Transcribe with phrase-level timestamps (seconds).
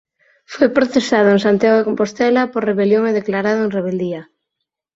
[0.53, 4.21] Foi procesado en Santiago de Compostela por rebelión e declarado en rebeldía.